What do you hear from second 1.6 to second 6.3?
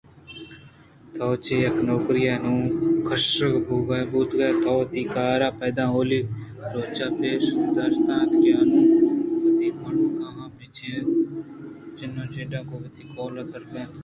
اے نوکری ءَ انوں کّشگ بوتگئے تو وتی کار پد اولی